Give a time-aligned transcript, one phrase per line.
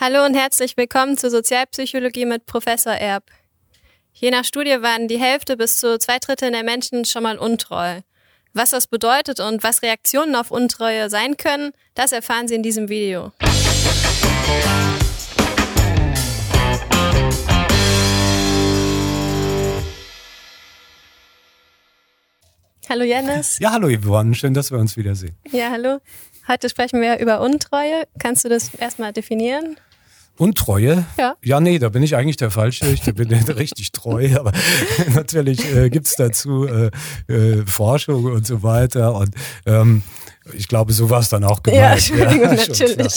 [0.00, 3.24] Hallo und herzlich willkommen zur Sozialpsychologie mit Professor Erb.
[4.12, 8.02] Je nach Studie waren die Hälfte bis zu zwei Drittel der Menschen schon mal untreu.
[8.52, 12.88] Was das bedeutet und was Reaktionen auf Untreue sein können, das erfahren Sie in diesem
[12.88, 13.32] Video.
[22.88, 23.58] Hallo Janis.
[23.58, 25.36] Ja, hallo Yvonne, schön, dass wir uns wiedersehen.
[25.50, 25.98] Ja, hallo.
[26.46, 28.04] Heute sprechen wir über Untreue.
[28.20, 29.76] Kannst du das erstmal definieren?
[30.38, 31.04] Untreue?
[31.18, 31.36] Ja.
[31.42, 32.86] Ja, nee, da bin ich eigentlich der Falsche.
[32.86, 34.52] Ich bin richtig treu, aber
[35.14, 36.90] natürlich äh, gibt's dazu äh,
[37.32, 39.14] äh, Forschung und so weiter.
[39.14, 39.34] Und
[39.66, 40.02] ähm,
[40.54, 41.78] ich glaube, so war es dann auch gemeint.
[41.78, 43.14] Ja, Entschuldigung, Ja, natürlich.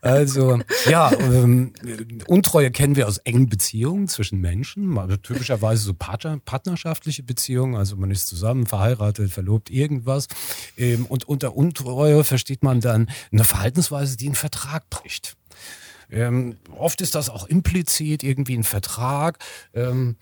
[0.00, 1.72] Also, ja, ähm,
[2.26, 7.96] Untreue kennen wir aus engen Beziehungen zwischen Menschen, also typischerweise so Partner, partnerschaftliche Beziehungen, also
[7.96, 10.28] man ist zusammen, verheiratet, verlobt, irgendwas.
[10.76, 15.36] Ähm, und unter Untreue versteht man dann eine Verhaltensweise, die einen Vertrag bricht.
[16.10, 19.38] Ähm, oft ist das auch implizit irgendwie ein Vertrag,
[19.72, 20.16] ähm,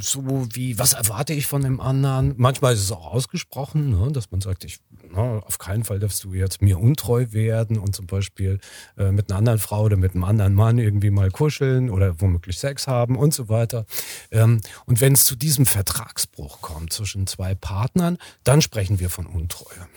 [0.00, 2.34] so wie, was erwarte ich von dem anderen?
[2.36, 4.80] Manchmal ist es auch ausgesprochen, ne, dass man sagt, ich,
[5.12, 8.58] na, auf keinen Fall darfst du jetzt mir untreu werden und zum Beispiel
[8.96, 12.58] äh, mit einer anderen Frau oder mit einem anderen Mann irgendwie mal kuscheln oder womöglich
[12.58, 13.86] Sex haben und so weiter.
[14.30, 19.26] Ähm, und wenn es zu diesem Vertragsbruch kommt zwischen zwei Partnern, dann sprechen wir von
[19.26, 19.88] Untreue.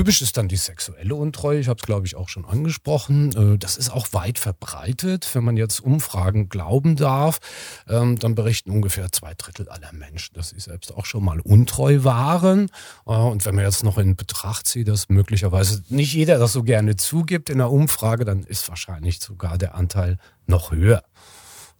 [0.00, 1.60] Typisch ist dann die sexuelle Untreue.
[1.60, 3.32] Ich habe es, glaube ich, auch schon angesprochen.
[3.36, 5.28] Äh, Das ist auch weit verbreitet.
[5.34, 7.38] Wenn man jetzt Umfragen glauben darf,
[7.86, 12.02] ähm, dann berichten ungefähr zwei Drittel aller Menschen, dass sie selbst auch schon mal untreu
[12.02, 12.70] waren.
[13.06, 16.62] Äh, Und wenn man jetzt noch in Betracht zieht, dass möglicherweise nicht jeder das so
[16.62, 21.02] gerne zugibt in der Umfrage, dann ist wahrscheinlich sogar der Anteil noch höher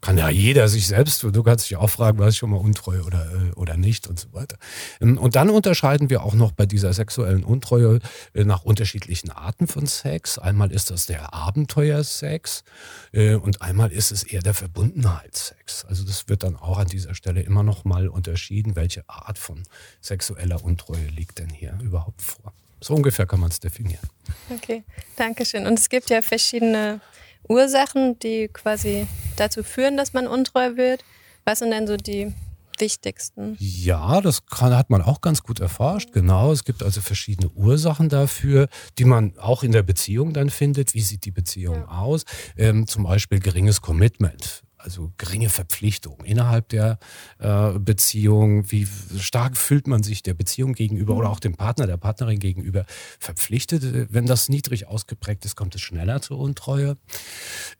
[0.01, 3.03] kann ja jeder sich selbst, du kannst dich auch fragen, war ich schon mal untreu
[3.03, 4.56] oder, äh, oder nicht und so weiter.
[5.01, 7.98] Ähm, Und dann unterscheiden wir auch noch bei dieser sexuellen Untreue
[8.33, 10.39] äh, nach unterschiedlichen Arten von Sex.
[10.39, 12.65] Einmal ist das der Abenteuersex
[13.12, 15.84] äh, und einmal ist es eher der Verbundenheitssex.
[15.84, 19.62] Also das wird dann auch an dieser Stelle immer noch mal unterschieden, welche Art von
[20.00, 22.53] sexueller Untreue liegt denn hier überhaupt vor.
[22.81, 24.09] So ungefähr kann man es definieren.
[24.49, 24.83] Okay,
[25.16, 25.66] danke schön.
[25.66, 27.00] Und es gibt ja verschiedene
[27.47, 29.06] Ursachen, die quasi
[29.41, 31.05] dazu führen, dass man untreu wird.
[31.45, 32.33] Was sind denn so die
[32.78, 33.56] wichtigsten?
[33.59, 36.12] Ja, das kann, hat man auch ganz gut erforscht.
[36.12, 38.69] Genau, es gibt also verschiedene Ursachen dafür,
[38.99, 40.95] die man auch in der Beziehung dann findet.
[40.95, 42.25] Wie sieht die Beziehung aus?
[42.56, 44.62] Ähm, zum Beispiel geringes Commitment.
[44.82, 46.98] Also geringe Verpflichtung innerhalb der
[47.38, 48.70] äh, Beziehung.
[48.70, 48.86] Wie
[49.18, 52.86] stark fühlt man sich der Beziehung gegenüber oder auch dem Partner, der Partnerin gegenüber
[53.18, 54.12] verpflichtet?
[54.12, 56.96] Wenn das niedrig ausgeprägt ist, kommt es schneller zur Untreue.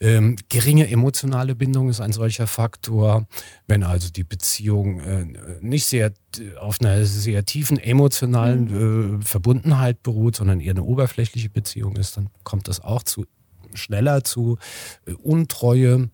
[0.01, 3.27] Ähm, geringe emotionale Bindung ist ein solcher Faktor.
[3.67, 5.27] Wenn also die Beziehung äh,
[5.61, 6.13] nicht sehr
[6.59, 12.29] auf einer sehr tiefen emotionalen äh, Verbundenheit beruht, sondern eher eine oberflächliche Beziehung ist, dann
[12.45, 13.27] kommt das auch zu
[13.75, 14.59] schneller zu
[15.07, 16.11] äh, Untreue.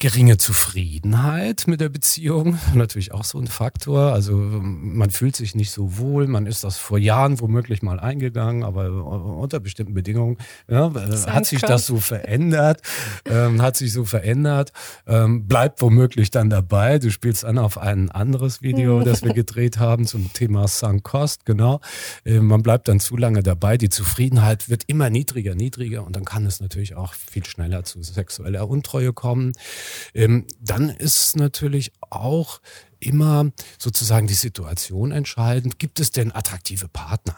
[0.00, 4.12] Geringe Zufriedenheit mit der Beziehung, natürlich auch so ein Faktor.
[4.12, 8.64] Also man fühlt sich nicht so wohl, man ist das vor Jahren womöglich mal eingegangen,
[8.64, 10.38] aber unter bestimmten Bedingungen
[10.68, 12.82] ja, äh, hat sich das so verändert,
[13.24, 14.72] ähm, hat sich so verändert,
[15.06, 16.98] ähm, bleibt womöglich dann dabei.
[16.98, 21.46] Du spielst an auf ein anderes Video, das wir gedreht haben zum Thema Sunk Cost,
[21.46, 21.80] genau.
[22.24, 26.24] Äh, man bleibt dann zu lange dabei, die Zufriedenheit wird immer niedriger, niedriger und dann
[26.24, 29.52] kann es natürlich auch viel schneller zu sexueller Untreue kommen.
[30.14, 32.60] Ähm, dann ist natürlich auch
[33.00, 35.78] immer sozusagen die Situation entscheidend.
[35.78, 37.36] Gibt es denn attraktive Partner?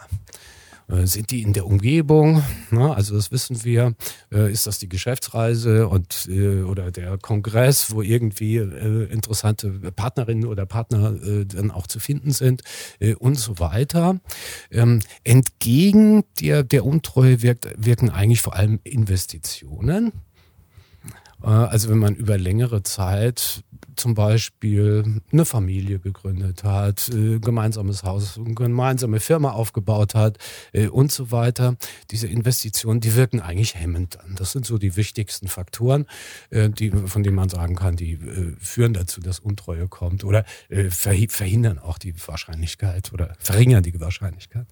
[0.89, 2.43] Äh, Sind die in der Umgebung?
[2.71, 3.95] Na, also das wissen wir.
[4.33, 10.67] Äh, Ist das die Geschäftsreise und äh, oder der Kongress, wo irgendwie interessante Partnerinnen oder
[10.67, 12.63] Partner dann auch zu finden sind
[13.19, 14.21] und so weiter.
[14.71, 20.13] Ähm, entgegen der, der Untreue wirkt, wirken eigentlich vor allem Investitionen.
[21.43, 23.63] Äh, Also wenn man über längere Zeit
[23.95, 30.37] zum Beispiel eine Familie gegründet hat, äh, gemeinsames Haus, gemeinsame Firma aufgebaut hat
[30.75, 31.77] äh, und so weiter.
[32.11, 34.35] Diese Investitionen, die wirken eigentlich hemmend an.
[34.37, 36.07] Das sind so die wichtigsten Faktoren,
[36.53, 38.19] die, von denen man sagen kann, die
[38.59, 44.67] führen dazu, dass Untreue kommt oder verhi- verhindern auch die Wahrscheinlichkeit oder verringern die Wahrscheinlichkeit.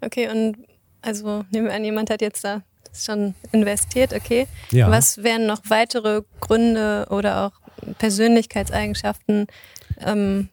[0.00, 0.56] Okay, und
[1.02, 2.62] also nehmen wir an, jemand hat jetzt da
[2.92, 4.46] das schon investiert, okay.
[4.70, 4.90] Ja.
[4.90, 9.46] Was wären noch weitere Gründe oder auch Persönlichkeitseigenschaften,
[10.04, 10.48] ähm,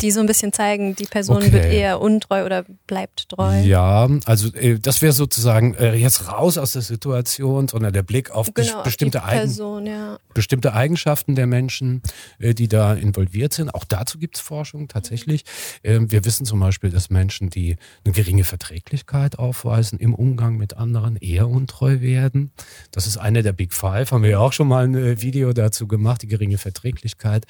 [0.00, 1.52] die so ein bisschen zeigen, die Person okay.
[1.52, 3.60] wird eher untreu oder bleibt treu.
[3.60, 8.30] Ja, also äh, das wäre sozusagen äh, jetzt raus aus der Situation, sondern der Blick
[8.30, 10.18] auf genau, bestimmte, auf Person, Eigen ja.
[10.34, 12.02] bestimmte Eigenschaften der Menschen,
[12.38, 13.74] äh, die da involviert sind.
[13.74, 15.44] Auch dazu gibt es Forschung tatsächlich.
[15.84, 20.76] Ähm, wir wissen zum Beispiel, dass Menschen, die eine geringe Verträglichkeit aufweisen im Umgang mit
[20.76, 22.52] anderen, eher untreu werden.
[22.90, 25.52] Das ist eine der Big Five, haben wir ja auch schon mal ein äh, Video
[25.52, 27.46] dazu gemacht, die geringe Verträglichkeit.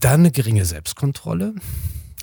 [0.00, 1.54] Dann eine geringe Selbstkontrolle.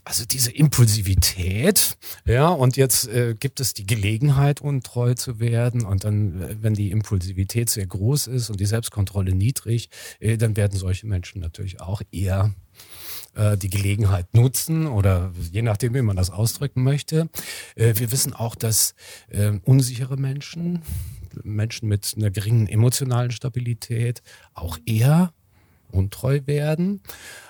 [0.07, 5.83] Also diese Impulsivität, ja, und jetzt äh, gibt es die Gelegenheit, untreu zu werden.
[5.83, 9.89] Und dann, äh, wenn die Impulsivität sehr groß ist und die Selbstkontrolle niedrig,
[10.19, 12.53] äh, dann werden solche Menschen natürlich auch eher
[13.33, 17.27] äh, die Gelegenheit nutzen oder je nachdem, wie man das ausdrücken möchte.
[17.75, 18.93] Äh, wir wissen auch, dass
[19.63, 20.83] unsichere Menschen,
[21.43, 24.21] Menschen mit einer geringen emotionalen Stabilität
[24.53, 25.33] auch eher
[25.95, 27.01] untreu werden.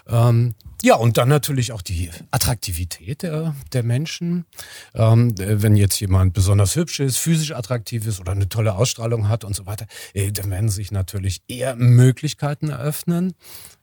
[0.07, 4.45] Ähm, ja, und dann natürlich auch die Attraktivität der, der Menschen.
[4.93, 9.43] Ähm, wenn jetzt jemand besonders hübsch ist, physisch attraktiv ist oder eine tolle Ausstrahlung hat
[9.43, 13.33] und so weiter, äh, dann werden sich natürlich eher Möglichkeiten eröffnen.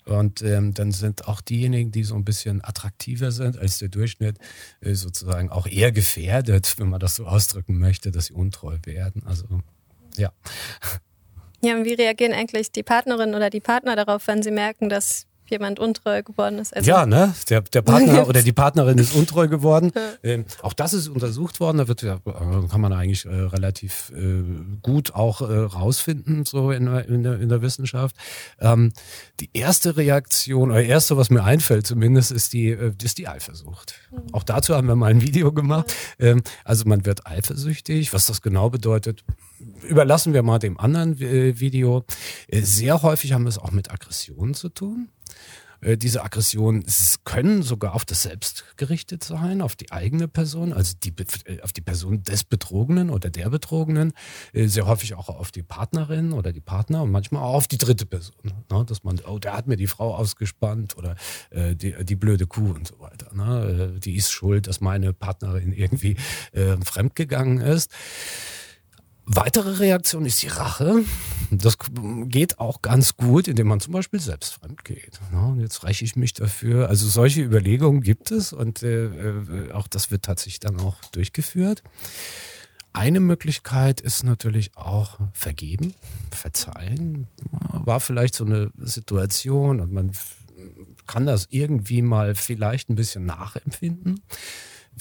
[0.05, 4.39] Und ähm, dann sind auch diejenigen, die so ein bisschen attraktiver sind als der Durchschnitt,
[4.81, 9.23] äh, sozusagen auch eher gefährdet, wenn man das so ausdrücken möchte, dass sie untreu werden.
[9.25, 9.47] Also
[10.17, 10.33] ja.
[11.65, 15.29] Ja, und wie reagieren eigentlich die Partnerin oder die Partner darauf, wenn sie merken, dass
[15.47, 16.75] jemand untreu geworden ist.
[16.75, 17.35] Also ja, ne?
[17.51, 19.93] Der, der Partner oder die Partnerin ist untreu geworden.
[20.23, 21.79] Ähm, auch das ist untersucht worden.
[21.79, 24.43] Da wird ja, äh, kann man eigentlich äh, relativ äh,
[24.83, 28.17] gut auch äh, rausfinden, so in, in, der, in der Wissenschaft.
[28.61, 28.93] Ähm,
[29.41, 33.95] die erste Reaktion, oder erste, was mir einfällt zumindest, ist die, äh, ist die Eifersucht.
[34.11, 34.35] Mhm.
[34.35, 35.95] Auch dazu haben wir mal ein Video gemacht.
[36.19, 38.13] Ähm, also man wird eifersüchtig.
[38.13, 39.25] Was das genau bedeutet,
[39.83, 42.05] überlassen wir mal dem anderen äh, Video.
[42.51, 45.09] Sehr häufig haben wir es auch mit Aggressionen zu tun.
[45.83, 46.85] Äh, diese Aggressionen
[47.25, 51.13] können sogar auf das Selbst gerichtet sein, auf die eigene Person, also die,
[51.45, 54.13] äh, auf die Person des Betrogenen oder der Betrogenen,
[54.53, 57.79] äh, sehr häufig auch auf die Partnerin oder die Partner und manchmal auch auf die
[57.79, 58.37] dritte Person.
[58.71, 58.85] Ne?
[58.85, 61.17] Dass man, oh, der hat mir die Frau ausgespannt oder
[61.51, 63.35] äh, die, die blöde Kuh und so weiter.
[63.35, 63.99] Ne?
[64.03, 66.17] Die ist schuld, dass meine Partnerin irgendwie
[66.53, 67.91] fremdgegangen ist.
[69.25, 71.05] Weitere Reaktion ist die Rache.
[71.51, 71.77] Das
[72.25, 75.21] geht auch ganz gut, indem man zum Beispiel selbst fremd geht.
[75.33, 76.89] Ja, jetzt räche ich mich dafür.
[76.89, 81.83] Also solche Überlegungen gibt es und äh, äh, auch das wird tatsächlich dann auch durchgeführt.
[82.95, 85.95] Eine Möglichkeit ist natürlich auch vergeben,
[86.31, 87.27] verzeihen.
[87.73, 90.13] War vielleicht so eine Situation und man
[91.07, 94.21] kann das irgendwie mal vielleicht ein bisschen nachempfinden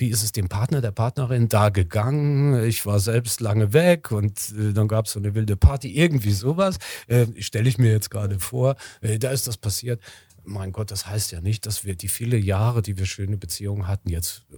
[0.02, 2.66] wie ist es dem Partner, der Partnerin da gegangen?
[2.66, 6.32] Ich war selbst lange weg und äh, dann gab es so eine wilde Party, irgendwie
[6.32, 6.78] sowas.
[7.08, 10.02] Äh, Stelle ich mir jetzt gerade vor, äh, da ist das passiert.
[10.44, 13.88] Mein Gott, das heißt ja nicht, dass wir die viele Jahre, die wir schöne Beziehungen
[13.88, 14.56] hatten, jetzt äh,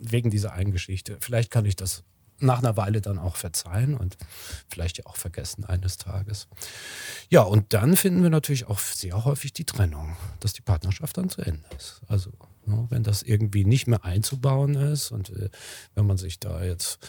[0.00, 2.02] wegen dieser einen Geschichte, vielleicht kann ich das
[2.42, 4.16] nach einer Weile dann auch verzeihen und
[4.68, 6.48] vielleicht ja auch vergessen eines Tages.
[7.28, 11.30] Ja, und dann finden wir natürlich auch sehr häufig die Trennung, dass die Partnerschaft dann
[11.30, 12.00] zu Ende ist.
[12.08, 12.32] Also
[12.64, 15.50] Ne, wenn das irgendwie nicht mehr einzubauen ist und äh,
[15.96, 17.00] wenn man sich da jetzt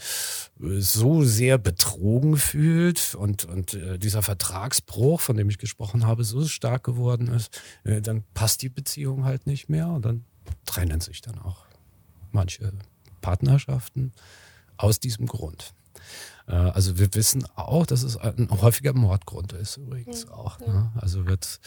[0.60, 6.24] äh, so sehr betrogen fühlt und, und äh, dieser Vertragsbruch, von dem ich gesprochen habe,
[6.24, 10.26] so stark geworden ist, dann passt die Beziehung halt nicht mehr und dann
[10.66, 11.66] trennen sich dann auch
[12.32, 12.74] manche
[13.22, 14.12] Partnerschaften
[14.78, 15.74] aus diesem Grund.
[16.48, 20.60] Äh, also wir wissen auch, dass es ein häufiger Mordgrund ist übrigens auch.
[20.60, 20.92] Ne?
[21.00, 21.60] Also wird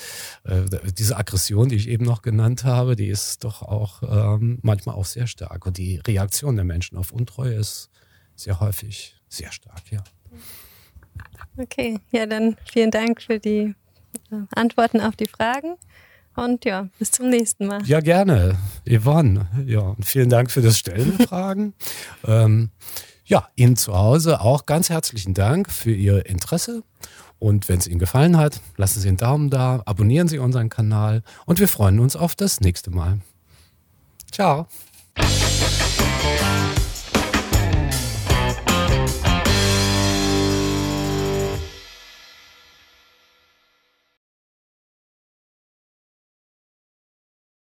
[0.44, 4.94] äh, diese Aggression, die ich eben noch genannt habe, die ist doch auch ähm, manchmal
[4.94, 5.66] auch sehr stark.
[5.66, 7.90] Und die Reaktion der Menschen auf Untreue ist
[8.34, 10.04] sehr häufig sehr stark, ja.
[11.56, 13.74] Okay, ja, dann vielen Dank für die
[14.30, 15.76] äh, Antworten auf die Fragen.
[16.36, 17.82] Und ja, bis zum nächsten Mal.
[17.84, 18.56] Ja, gerne.
[18.88, 21.74] Yvonne, ja, und vielen Dank für das Stellen der Fragen.
[22.26, 22.70] ähm,
[23.24, 26.82] ja, Ihnen zu Hause auch ganz herzlichen Dank für Ihr Interesse.
[27.38, 31.22] Und wenn es Ihnen gefallen hat, lassen Sie einen Daumen da, abonnieren Sie unseren Kanal
[31.44, 33.20] und wir freuen uns auf das nächste Mal.
[34.30, 34.66] Ciao.